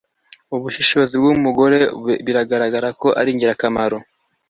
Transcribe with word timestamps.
Ubushishozi 0.55 1.13
bwumugore 1.21 1.77
biragaragara 2.25 2.87
ko 3.01 3.07
ari 3.19 3.29
ingirakamaro. 3.33 3.97